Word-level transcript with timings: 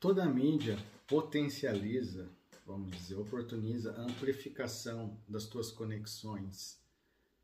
Toda 0.00 0.24
mídia 0.24 0.78
potencializa, 1.06 2.26
vamos 2.64 2.90
dizer, 2.96 3.16
oportuniza 3.16 3.92
a 3.92 4.00
amplificação 4.00 5.14
das 5.28 5.44
tuas 5.44 5.70
conexões 5.70 6.80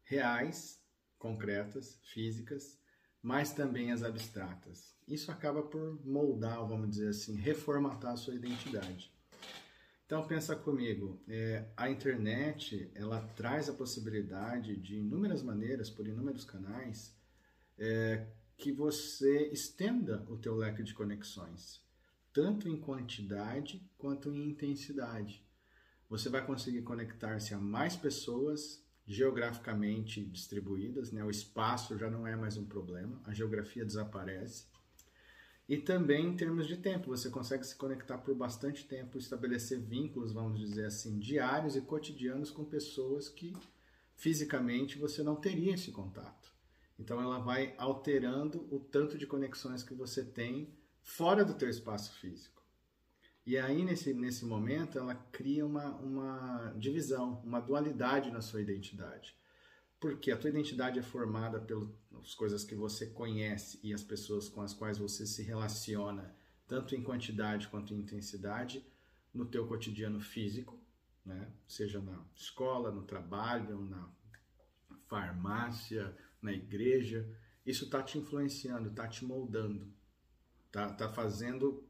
reais, 0.05 0.81
concretas, 1.19 2.01
físicas, 2.15 2.79
mas 3.23 3.53
também 3.53 3.93
as 3.93 4.03
abstratas. 4.03 4.97
Isso 5.07 5.31
acaba 5.31 5.65
por 5.65 6.03
moldar, 6.03 6.67
vamos 6.67 6.89
dizer 6.89 7.11
assim, 7.11 7.37
reformatar 7.37 8.15
a 8.15 8.17
sua 8.17 8.35
identidade. 8.35 9.13
Então 10.07 10.27
pensa 10.27 10.57
comigo, 10.57 11.21
é, 11.29 11.69
a 11.77 11.91
internet 11.91 12.91
ela 12.95 13.21
traz 13.37 13.69
a 13.69 13.75
possibilidade 13.75 14.77
de 14.77 14.97
inúmeras 14.97 15.43
maneiras, 15.43 15.91
por 15.91 16.07
inúmeros 16.07 16.45
canais, 16.47 17.15
é, 17.77 18.27
que 18.57 18.73
você 18.73 19.49
estenda 19.49 20.25
o 20.31 20.39
teu 20.39 20.57
leque 20.57 20.83
de 20.83 20.95
conexões, 20.95 21.85
tanto 22.37 22.69
em 22.69 22.77
quantidade 22.77 23.83
quanto 23.97 24.31
em 24.31 24.51
intensidade. 24.51 25.43
Você 26.07 26.29
vai 26.29 26.45
conseguir 26.45 26.83
conectar-se 26.83 27.55
a 27.55 27.59
mais 27.59 27.97
pessoas 27.97 28.85
geograficamente 29.07 30.23
distribuídas, 30.23 31.11
né? 31.11 31.25
o 31.25 31.31
espaço 31.31 31.97
já 31.97 32.11
não 32.11 32.27
é 32.27 32.37
mais 32.37 32.59
um 32.59 32.67
problema, 32.67 33.19
a 33.25 33.33
geografia 33.33 33.87
desaparece. 33.87 34.67
E 35.67 35.79
também 35.79 36.27
em 36.27 36.37
termos 36.37 36.67
de 36.67 36.77
tempo, 36.77 37.07
você 37.07 37.31
consegue 37.31 37.67
se 37.67 37.75
conectar 37.75 38.19
por 38.19 38.35
bastante 38.35 38.87
tempo, 38.87 39.17
estabelecer 39.17 39.81
vínculos, 39.81 40.35
vamos 40.35 40.61
dizer 40.61 40.85
assim, 40.85 41.19
diários 41.19 41.75
e 41.75 41.81
cotidianos 41.81 42.51
com 42.51 42.67
pessoas 42.67 43.31
que 43.31 43.57
fisicamente 44.15 44.99
você 44.99 45.23
não 45.23 45.37
teria 45.37 45.73
esse 45.73 45.91
contato. 45.91 46.53
Então 46.99 47.19
ela 47.19 47.39
vai 47.39 47.75
alterando 47.79 48.69
o 48.71 48.79
tanto 48.79 49.17
de 49.17 49.27
conexões 49.27 49.83
que 49.83 49.95
você 49.95 50.23
tem 50.23 50.77
fora 51.07 51.45
do 51.45 51.55
teu 51.55 51.71
espaço 51.71 52.13
físico. 52.19 52.61
E 53.47 53.57
aí 53.57 53.85
nesse, 53.85 54.13
nesse 54.13 54.45
momento 54.45 54.99
ela 54.99 55.15
cria 55.15 55.65
uma, 55.65 55.95
uma 55.99 56.75
divisão, 56.77 57.41
uma 57.45 57.61
dualidade 57.61 58.31
na 58.33 58.41
sua 58.41 58.61
identidade. 58.61 59.35
Porque 60.01 60.33
a 60.33 60.37
tua 60.37 60.51
identidade 60.51 60.99
é 60.99 61.03
formada 61.03 61.61
pelas 61.61 62.35
coisas 62.35 62.65
que 62.65 62.75
você 62.75 63.07
conhece 63.07 63.79
e 63.85 63.95
as 63.95 64.03
pessoas 64.03 64.49
com 64.49 64.61
as 64.61 64.75
quais 64.75 64.99
você 64.99 65.25
se 65.25 65.43
relaciona, 65.43 66.35
tanto 66.67 66.95
em 66.97 67.03
quantidade 67.03 67.69
quanto 67.69 67.95
em 67.95 67.99
intensidade, 67.99 68.85
no 69.33 69.47
teu 69.47 69.67
cotidiano 69.67 70.21
físico, 70.21 70.79
né? 71.25 71.49
seja 71.69 72.01
na 72.01 72.21
escola, 72.35 72.91
no 72.91 73.05
trabalho, 73.05 73.81
na 73.81 74.11
farmácia, 75.07 76.15
na 76.43 76.53
igreja. 76.53 77.27
Isso 77.65 77.85
está 77.85 78.03
te 78.03 78.19
influenciando, 78.19 78.89
está 78.89 79.07
te 79.07 79.25
moldando, 79.25 79.89
está 80.77 80.89
tá 80.91 81.09
fazendo, 81.09 81.83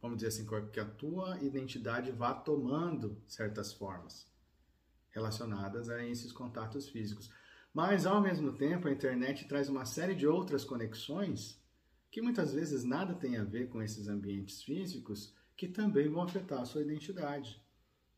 vamos 0.00 0.18
dizer 0.18 0.28
assim, 0.28 0.46
que 0.72 0.80
a 0.80 0.84
tua 0.84 1.38
identidade 1.40 2.10
vá 2.10 2.34
tomando 2.34 3.16
certas 3.26 3.72
formas 3.72 4.26
relacionadas 5.10 5.88
a 5.88 6.04
esses 6.04 6.32
contatos 6.32 6.88
físicos. 6.88 7.30
Mas, 7.72 8.04
ao 8.04 8.20
mesmo 8.20 8.52
tempo, 8.52 8.88
a 8.88 8.92
internet 8.92 9.46
traz 9.46 9.68
uma 9.68 9.84
série 9.84 10.14
de 10.14 10.26
outras 10.26 10.64
conexões 10.64 11.60
que 12.10 12.20
muitas 12.20 12.52
vezes 12.52 12.84
nada 12.84 13.14
tem 13.14 13.36
a 13.36 13.44
ver 13.44 13.68
com 13.68 13.80
esses 13.80 14.08
ambientes 14.08 14.62
físicos 14.62 15.34
que 15.56 15.68
também 15.68 16.08
vão 16.08 16.22
afetar 16.22 16.60
a 16.60 16.64
sua 16.64 16.82
identidade. 16.82 17.62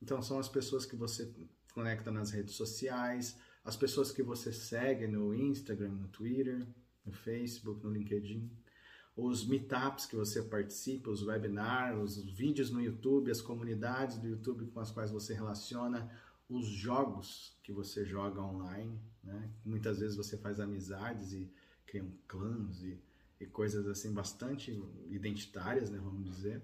Então, 0.03 0.23
são 0.23 0.39
as 0.39 0.49
pessoas 0.49 0.87
que 0.87 0.97
você 0.97 1.33
conecta 1.73 2.11
nas 2.11 2.31
redes 2.31 2.55
sociais, 2.55 3.39
as 3.65 3.77
pessoas 3.77 4.11
que 4.11 4.23
você 4.23 4.53
segue 4.53 5.07
no 5.07 5.35
Instagram, 5.35 5.93
no 5.93 6.09
Twitter, 6.09 6.67
no 7.05 7.13
Facebook, 7.13 7.85
no 7.85 7.91
LinkedIn, 7.91 8.51
os 9.17 9.47
meetups 9.47 10.07
que 10.07 10.17
você 10.17 10.43
participa, 10.43 11.11
os 11.11 11.23
webinars, 11.23 12.17
os 12.17 12.25
vídeos 12.25 12.71
no 12.71 12.81
YouTube, 12.81 13.31
as 13.31 13.41
comunidades 13.41 14.19
do 14.19 14.27
YouTube 14.27 14.67
com 14.67 14.81
as 14.81 14.91
quais 14.91 15.11
você 15.11 15.35
relaciona, 15.35 16.11
os 16.49 16.67
jogos 16.67 17.57
que 17.63 17.73
você 17.73 18.05
joga 18.05 18.41
online, 18.41 19.01
né? 19.23 19.51
Muitas 19.65 20.01
vezes 20.01 20.17
você 20.17 20.37
faz 20.37 20.59
amizades 20.59 21.33
e 21.33 21.51
cria 21.87 22.05
clãs 22.27 22.83
e, 22.83 23.01
e 23.41 23.47
coisas 23.47 23.87
assim 23.87 24.13
bastante 24.13 24.73
identitárias, 25.09 25.91
né, 25.91 25.99
vamos 26.03 26.25
dizer. 26.25 26.61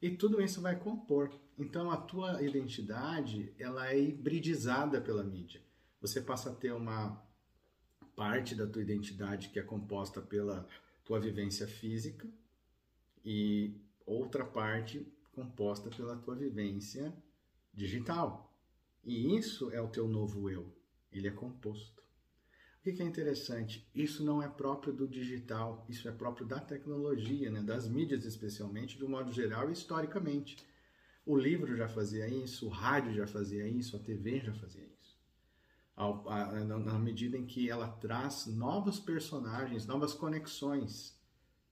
E 0.00 0.10
tudo 0.10 0.40
isso 0.40 0.60
vai 0.60 0.78
compor. 0.78 1.30
Então 1.58 1.90
a 1.90 1.96
tua 1.96 2.42
identidade, 2.42 3.54
ela 3.58 3.90
é 3.90 3.98
hibridizada 3.98 5.00
pela 5.00 5.24
mídia. 5.24 5.62
Você 6.00 6.20
passa 6.20 6.50
a 6.50 6.54
ter 6.54 6.72
uma 6.72 7.20
parte 8.14 8.54
da 8.54 8.66
tua 8.66 8.82
identidade 8.82 9.48
que 9.48 9.58
é 9.58 9.62
composta 9.62 10.20
pela 10.20 10.66
tua 11.06 11.20
vivência 11.20 11.66
física 11.66 12.28
e 13.24 13.80
outra 14.04 14.44
parte 14.44 15.06
composta 15.32 15.88
pela 15.88 16.16
tua 16.16 16.34
vivência 16.34 17.14
digital. 17.72 18.52
E 19.04 19.36
isso 19.36 19.70
é 19.70 19.80
o 19.80 19.88
teu 19.88 20.08
novo 20.08 20.50
eu. 20.50 20.70
Ele 21.12 21.28
é 21.28 21.30
composto. 21.30 22.02
O 22.80 22.82
que 22.82 23.02
é 23.02 23.04
interessante? 23.04 23.88
Isso 23.94 24.24
não 24.24 24.42
é 24.42 24.48
próprio 24.48 24.92
do 24.92 25.08
digital, 25.08 25.84
isso 25.88 26.08
é 26.08 26.12
próprio 26.12 26.46
da 26.46 26.60
tecnologia, 26.60 27.50
né? 27.50 27.60
das 27.60 27.88
mídias 27.88 28.24
especialmente, 28.24 28.96
de 28.96 29.04
um 29.04 29.08
modo 29.08 29.32
geral 29.32 29.68
e 29.68 29.72
historicamente. 29.72 30.56
O 31.24 31.36
livro 31.36 31.76
já 31.76 31.88
fazia 31.88 32.28
isso, 32.28 32.66
o 32.66 32.68
rádio 32.68 33.12
já 33.12 33.26
fazia 33.26 33.66
isso, 33.66 33.96
a 33.96 33.98
TV 33.98 34.40
já 34.40 34.54
fazia 34.54 34.84
isso. 34.84 34.95
Ao, 35.96 36.28
a, 36.28 36.52
na 36.62 36.98
medida 36.98 37.38
em 37.38 37.46
que 37.46 37.70
ela 37.70 37.88
traz 37.88 38.46
novos 38.46 39.00
personagens, 39.00 39.86
novas 39.86 40.12
conexões 40.12 41.16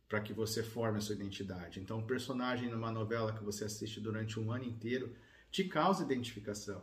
para 0.09 0.21
que 0.21 0.33
você 0.33 0.63
forme 0.63 0.99
a 0.99 1.01
sua 1.01 1.15
identidade. 1.15 1.81
Então, 1.81 1.99
um 1.99 2.07
personagem 2.07 2.71
numa 2.71 2.91
novela 2.91 3.33
que 3.33 3.45
você 3.45 3.65
assiste 3.65 4.01
durante 4.01 4.41
um 4.41 4.51
ano 4.51 4.65
inteiro 4.65 5.15
te 5.51 5.65
causa 5.65 6.05
identificação. 6.05 6.83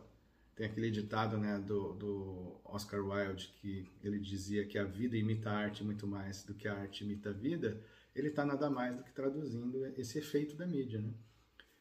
Tem 0.54 0.66
aquele 0.66 0.90
ditado 0.90 1.38
né, 1.38 1.58
do, 1.58 1.94
do 1.94 2.60
Oscar 2.64 3.00
Wilde 3.00 3.52
que 3.56 3.90
ele 4.02 4.18
dizia 4.18 4.66
que 4.66 4.78
a 4.78 4.84
vida 4.84 5.16
imita 5.16 5.50
a 5.50 5.56
arte 5.56 5.82
muito 5.82 6.06
mais 6.06 6.44
do 6.44 6.54
que 6.54 6.68
a 6.68 6.74
arte 6.74 7.04
imita 7.04 7.30
a 7.30 7.32
vida. 7.32 7.82
Ele 8.14 8.28
está 8.28 8.44
nada 8.44 8.68
mais 8.68 8.94
do 8.94 9.02
que 9.02 9.12
traduzindo 9.12 9.86
esse 9.96 10.18
efeito 10.18 10.54
da 10.54 10.66
mídia, 10.66 11.00
né? 11.00 11.12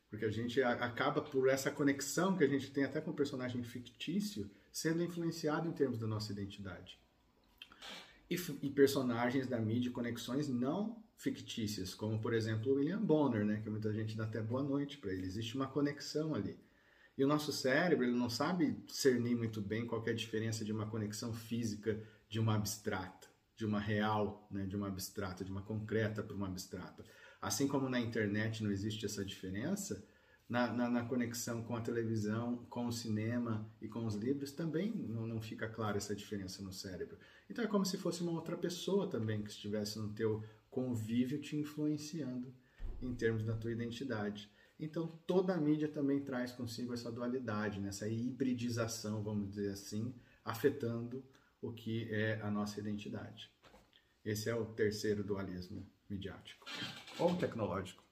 Porque 0.09 0.25
a 0.25 0.31
gente 0.31 0.61
acaba, 0.61 1.21
por 1.21 1.47
essa 1.47 1.71
conexão 1.71 2.37
que 2.37 2.43
a 2.43 2.47
gente 2.47 2.71
tem 2.71 2.83
até 2.83 2.99
com 2.99 3.11
o 3.11 3.15
personagem 3.15 3.63
fictício, 3.63 4.49
sendo 4.71 5.03
influenciado 5.03 5.67
em 5.67 5.71
termos 5.71 5.99
da 5.99 6.07
nossa 6.07 6.31
identidade. 6.31 6.99
E, 8.29 8.35
e 8.61 8.69
personagens 8.69 9.47
da 9.47 9.59
mídia, 9.59 9.91
conexões 9.91 10.47
não 10.47 11.03
fictícias, 11.17 11.93
como 11.93 12.19
por 12.19 12.33
exemplo 12.33 12.73
William 12.73 13.01
Bonner, 13.01 13.45
né? 13.45 13.61
Que 13.61 13.69
muita 13.69 13.93
gente 13.93 14.15
dá 14.15 14.23
até 14.23 14.41
boa 14.41 14.63
noite 14.63 14.97
para 14.97 15.11
ele. 15.11 15.25
Existe 15.25 15.55
uma 15.55 15.67
conexão 15.67 16.33
ali. 16.33 16.57
E 17.17 17.23
o 17.23 17.27
nosso 17.27 17.51
cérebro 17.51 18.05
ele 18.05 18.17
não 18.17 18.29
sabe 18.29 18.71
discernir 18.87 19.35
muito 19.35 19.61
bem 19.61 19.85
qual 19.85 20.03
é 20.07 20.11
a 20.11 20.15
diferença 20.15 20.65
de 20.65 20.71
uma 20.71 20.87
conexão 20.87 21.33
física 21.33 22.01
de 22.27 22.39
uma 22.39 22.55
abstrata, 22.55 23.27
de 23.55 23.65
uma 23.65 23.79
real, 23.79 24.47
né, 24.49 24.65
de 24.65 24.75
uma 24.75 24.87
abstrata, 24.87 25.43
de 25.43 25.51
uma 25.51 25.61
concreta 25.61 26.23
para 26.23 26.35
uma 26.35 26.47
abstrata. 26.47 27.03
Assim 27.41 27.67
como 27.67 27.89
na 27.89 27.99
internet 27.99 28.63
não 28.63 28.71
existe 28.71 29.05
essa 29.05 29.25
diferença, 29.25 30.03
na, 30.51 30.67
na, 30.73 30.89
na, 30.89 31.05
conexão 31.05 31.63
com 31.63 31.77
a 31.77 31.81
televisão, 31.81 32.57
com 32.69 32.85
o 32.85 32.91
cinema 32.91 33.65
e 33.81 33.87
com 33.87 34.05
os 34.05 34.15
livros 34.15 34.51
também 34.51 34.93
não, 34.93 35.25
não 35.25 35.41
fica 35.41 35.65
clara 35.69 35.95
essa 35.95 36.13
diferença 36.13 36.61
no 36.61 36.73
cérebro. 36.73 37.17
Então 37.49 37.63
é 37.63 37.67
como 37.69 37.85
se 37.85 37.97
fosse 37.97 38.21
uma 38.21 38.33
outra 38.33 38.57
pessoa 38.57 39.09
também 39.09 39.41
que 39.41 39.49
estivesse 39.49 39.97
no 39.97 40.09
teu 40.13 40.43
convívio 40.69 41.39
te 41.39 41.55
influenciando 41.55 42.53
em 43.01 43.15
termos 43.15 43.45
da 43.45 43.55
tua 43.55 43.71
identidade. 43.71 44.51
Então, 44.77 45.07
toda 45.25 45.53
a 45.53 45.57
mídia 45.57 45.87
também 45.87 46.19
traz 46.19 46.51
consigo 46.51 46.93
essa 46.93 47.09
dualidade, 47.09 47.79
né? 47.79 47.87
essa 47.87 48.09
hibridização, 48.09 49.23
vamos 49.23 49.51
dizer 49.51 49.71
assim, 49.71 50.13
afetando 50.43 51.23
o 51.61 51.71
que 51.71 52.13
é 52.13 52.41
a 52.41 52.51
nossa 52.51 52.77
identidade. 52.77 53.49
Esse 54.25 54.49
é 54.49 54.55
o 54.55 54.65
terceiro 54.65 55.23
dualismo 55.23 55.87
midiático 56.09 56.65
ou 57.17 57.37
tecnológico. 57.37 58.10